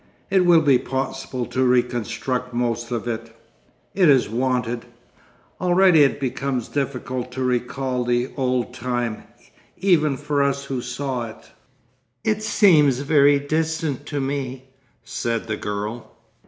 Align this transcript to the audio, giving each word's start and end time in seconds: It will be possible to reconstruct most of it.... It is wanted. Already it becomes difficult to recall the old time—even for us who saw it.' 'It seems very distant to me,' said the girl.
It 0.31 0.47
will 0.47 0.61
be 0.63 0.79
possible 0.79 1.45
to 1.45 1.63
reconstruct 1.63 2.55
most 2.55 2.89
of 2.89 3.07
it.... 3.07 3.35
It 3.93 4.09
is 4.09 4.27
wanted. 4.27 4.85
Already 5.61 6.01
it 6.01 6.19
becomes 6.19 6.67
difficult 6.69 7.31
to 7.33 7.43
recall 7.43 8.03
the 8.03 8.31
old 8.35 8.73
time—even 8.73 10.17
for 10.17 10.41
us 10.41 10.65
who 10.65 10.81
saw 10.81 11.27
it.' 11.29 11.51
'It 12.23 12.41
seems 12.41 13.01
very 13.01 13.37
distant 13.37 14.07
to 14.07 14.19
me,' 14.19 14.63
said 15.03 15.45
the 15.45 15.55
girl. 15.55 16.11